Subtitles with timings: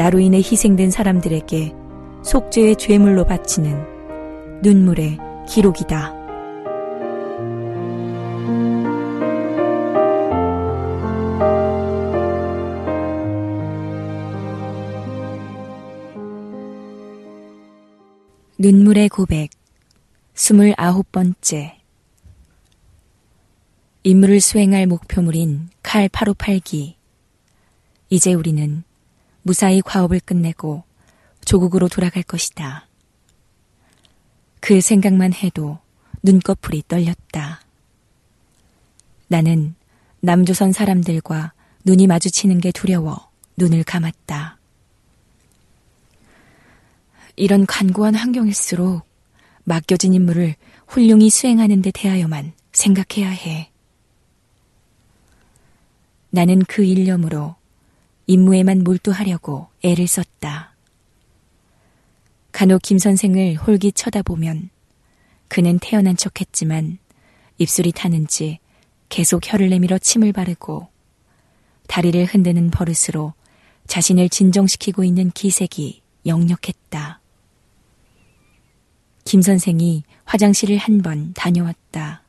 [0.00, 1.74] 나로 인해 희생된 사람들에게
[2.22, 6.14] 속죄의 죄물로 바치는 눈물의 기록이다.
[18.56, 19.50] 눈물의 고백
[20.32, 21.76] 스물아홉 번째
[24.04, 26.94] 임무를 수행할 목표물인 칼 858기
[28.08, 28.82] 이제 우리는
[29.42, 30.84] 무사히 과업을 끝내고
[31.44, 32.86] 조국으로 돌아갈 것이다.
[34.60, 35.78] 그 생각만 해도
[36.22, 37.62] 눈꺼풀이 떨렸다.
[39.28, 39.74] 나는
[40.20, 41.52] 남조선 사람들과
[41.84, 44.58] 눈이 마주치는 게 두려워 눈을 감았다.
[47.36, 49.08] 이런 간고한 환경일수록
[49.64, 53.70] 맡겨진 임무를 훌륭히 수행하는 데 대하여만 생각해야 해.
[56.30, 57.56] 나는 그 일념으로
[58.30, 60.76] 임무에만 몰두하려고 애를 썼다.
[62.52, 64.70] 간혹 김 선생을 홀기 쳐다보면
[65.48, 66.98] 그는 태어난 척 했지만
[67.58, 68.60] 입술이 타는지
[69.08, 70.86] 계속 혀를 내밀어 침을 바르고
[71.88, 73.34] 다리를 흔드는 버릇으로
[73.88, 77.20] 자신을 진정시키고 있는 기색이 역력했다.
[79.24, 82.22] 김 선생이 화장실을 한 번 다녀왔다.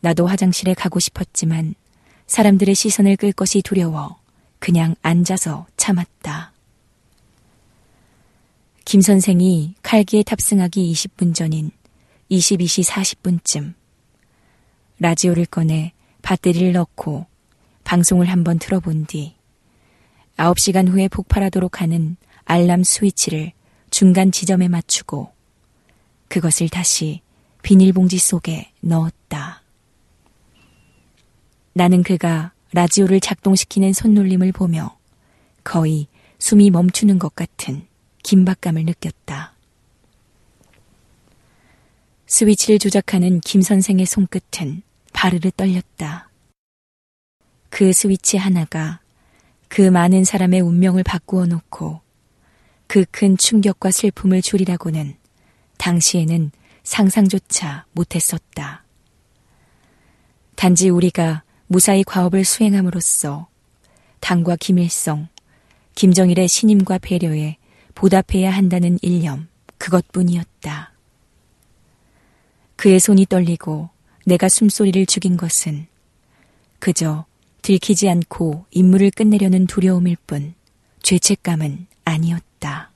[0.00, 1.74] 나도 화장실에 가고 싶었지만
[2.28, 4.24] 사람들의 시선을 끌 것이 두려워
[4.66, 6.52] 그냥 앉아서 참았다.
[8.84, 11.70] 김 선생이 칼기에 탑승하기 20분 전인
[12.32, 13.74] 22시 40분쯤
[14.98, 17.26] 라디오를 꺼내 배터리를 넣고
[17.84, 19.36] 방송을 한번 틀어본 뒤
[20.36, 23.52] 9시간 후에 폭발하도록 하는 알람 스위치를
[23.90, 25.30] 중간 지점에 맞추고
[26.26, 27.20] 그것을 다시
[27.62, 29.62] 비닐봉지 속에 넣었다.
[31.72, 34.98] 나는 그가 라디오를 작동시키는 손놀림을 보며
[35.64, 37.86] 거의 숨이 멈추는 것 같은
[38.22, 39.54] 긴박감을 느꼈다.
[42.26, 44.82] 스위치를 조작하는 김 선생의 손끝은
[45.14, 46.28] 바르르 떨렸다.
[47.70, 49.00] 그 스위치 하나가
[49.68, 52.02] 그 많은 사람의 운명을 바꾸어 놓고
[52.88, 55.16] 그 큰 충격과 슬픔을 줄이라고는
[55.78, 56.50] 당시에는
[56.82, 58.84] 상상조차 못했었다.
[60.56, 63.48] 단지 우리가 무사히 과업을 수행함으로써
[64.20, 65.28] 당과 김일성,
[65.94, 67.56] 김정일의 신임과 배려에
[67.94, 70.92] 보답해야 한다는 일념, 그것뿐이었다.
[72.76, 73.88] 그의 손이 떨리고
[74.26, 75.86] 내가 숨소리를 죽인 것은
[76.78, 77.24] 그저
[77.62, 80.54] 들키지 않고 임무를 끝내려는 두려움일 뿐
[81.02, 82.92] 죄책감은 아니었다.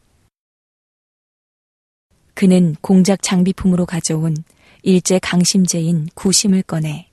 [2.35, 4.37] 그는 공작 장비품으로 가져온
[4.83, 7.10] 일제 강심제인 구심을 꺼내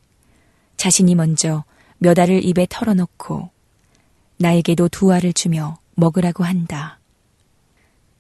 [0.77, 1.63] 자신이 먼저
[1.97, 3.49] 몇 알을 입에 털어넣고
[4.37, 6.99] 나에게도 두 알을 주며 먹으라고 한다.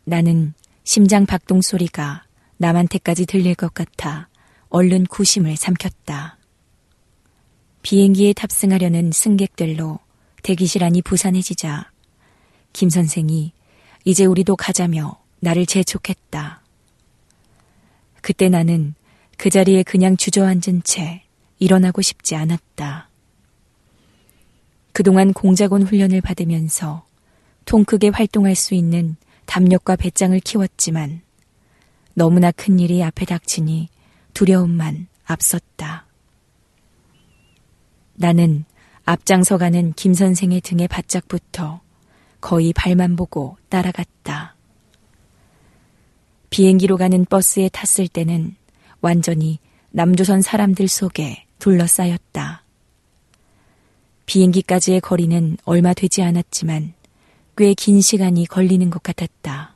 [0.03, 2.23] 나는 심장 박동 소리가
[2.57, 4.27] 남한테까지 들릴 것 같아
[4.69, 6.37] 얼른 구심을 삼켰다.
[7.83, 9.99] 비행기에 탑승하려는 승객들로
[10.43, 11.91] 대기실 안이 부산해지자
[12.73, 13.53] 김 선생이
[14.05, 16.61] 이제 우리도 가자며 나를 재촉했다.
[18.21, 18.95] 그때 나는
[19.37, 21.26] 그 자리에 그냥 주저앉은 채
[21.59, 23.09] 일어나고 싶지 않았다.
[24.93, 27.05] 그동안 공작원 훈련을 받으면서
[27.65, 29.15] 통 크게 활동할 수 있는
[29.45, 31.21] 담력과 배짱을 키웠지만
[32.13, 33.89] 너무나 큰 일이 앞에 닥치니
[34.33, 36.05] 두려움만 앞섰다.
[38.15, 38.65] 나는
[39.05, 41.81] 앞장서가는 김 선생의 등에 바짝 붙어
[42.41, 44.55] 거의 발만 보고 따라갔다.
[46.49, 48.55] 비행기로 가는 버스에 탔을 때는
[49.01, 49.59] 완전히
[49.91, 52.63] 남조선 사람들 속에 둘러싸였다.
[54.25, 56.93] 비행기까지의 거리는 얼마 되지 않았지만
[57.57, 59.75] 꽤 긴 시간이 걸리는 것 같았다.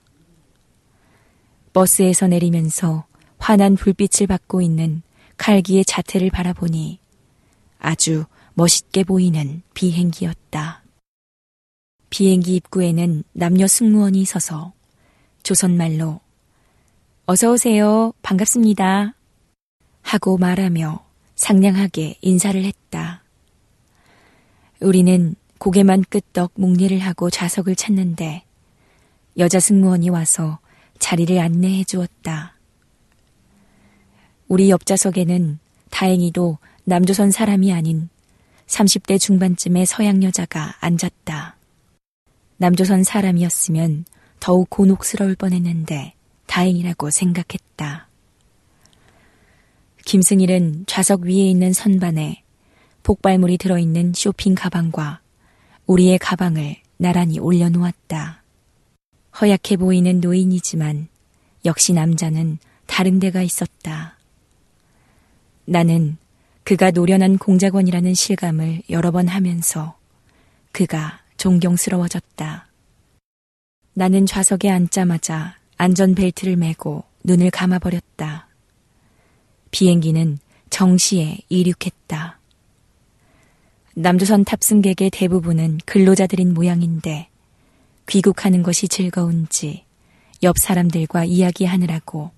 [1.73, 3.05] 버스에서 내리면서
[3.39, 5.01] 환한 불빛을 받고 있는
[5.37, 6.99] 칼기의 자태를 바라보니
[7.79, 10.83] 아주 멋있게 보이는 비행기였다.
[12.11, 14.73] 비행기 입구에는 남녀 승무원이 서서
[15.41, 16.19] 조선말로
[17.25, 18.13] 어서 오세요.
[18.21, 19.15] 반갑습니다.
[20.01, 21.10] 하고 말하며
[21.41, 23.23] 상냥하게 인사를 했다.
[24.79, 28.43] 우리는 고개만 끄떡 묵리를 하고 좌석을 찾는데
[29.39, 30.59] 여자 승무원이 와서
[30.99, 32.53] 자리를 안내해 주었다.
[34.49, 35.57] 우리 옆좌석에는
[35.89, 38.09] 다행히도 남조선 사람이 아닌
[38.67, 41.55] 30대 중반쯤의 서양 여자가 앉았다.
[42.57, 44.05] 남조선 사람이었으면
[44.39, 46.13] 더욱 곤혹스러울 뻔했는데
[46.45, 48.10] 다행이라고 생각했다.
[50.05, 52.43] 김승일은 좌석 위에 있는 선반에
[53.03, 55.21] 폭발물이 들어있는 쇼핑 가방과
[55.87, 58.43] 우리의 가방을 나란히 올려놓았다.
[59.39, 61.07] 허약해 보이는 노인이지만
[61.65, 64.17] 역시 남자는 다른 데가 있었다.
[65.65, 66.17] 나는
[66.63, 69.97] 그가 노련한 공작원이라는 실감을 여러 번 하면서
[70.71, 72.67] 그가 존경스러워졌다.
[73.93, 78.50] 나는 좌석에 앉자마자 안전벨트를 매고 눈을 감아버렸다.
[79.71, 80.37] 비행기는
[80.69, 82.39] 정시에 이륙했다.
[83.95, 87.29] 남조선 탑승객의 대부분은 근로자들인 모양인데
[88.07, 89.83] 귀국하는 것이 즐거운지
[90.43, 92.31] 옆 사람들과 이야기하느라고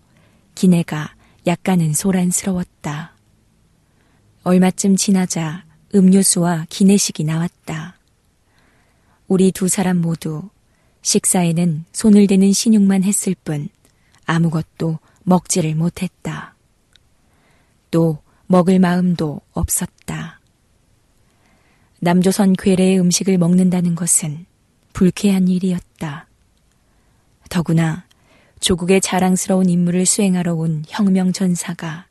[0.55, 1.13] 기내가
[1.45, 3.13] 약간은 소란스러웠다.
[4.43, 5.63] 얼마쯤 지나자
[5.95, 7.97] 음료수와 기내식이 나왔다.
[9.27, 10.49] 우리 두 사람 모두
[11.01, 13.69] 식사에는 손을 대는 신용만 했을 뿐
[14.25, 16.52] 아무것도 먹지를 못했다.
[17.93, 18.17] 또
[18.47, 20.39] 먹을 마음도 없었다.
[21.99, 24.47] 남조선 괴뢰의 음식을 먹는다는 것은
[24.93, 26.27] 불쾌한 일이었다.
[27.51, 28.07] 더구나
[28.59, 32.07] 조국의 자랑스러운 임무를 수행하러 온 혁명 전사가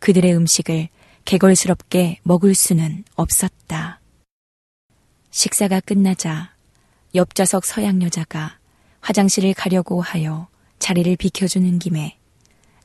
[0.00, 0.88] 그들의 음식을
[1.24, 4.00] 개걸스럽게 먹을 수는 없었다.
[5.30, 6.52] 식사가 끝나자
[7.14, 8.58] 옆좌석 서양 여자가
[9.02, 10.48] 화장실을 가려고 하여
[10.80, 12.18] 자리를 비켜주는 김에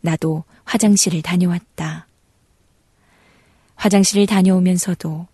[0.02, 2.11] 나도 화장실을 다녀왔다.
[3.82, 5.26] 화장실을 다녀오면서도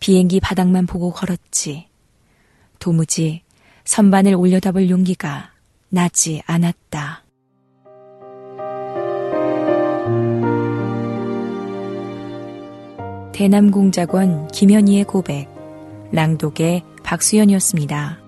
[0.00, 1.86] 비행기 바닥만 보고 걸었지.
[2.80, 3.42] 도무지
[3.84, 5.52] 선반을 올려다볼 용기가
[5.88, 7.22] 나지 않았다.
[13.32, 15.48] 대남공작원 김현희의 고백,
[16.10, 18.21] 랑독의 박수연이었습니다.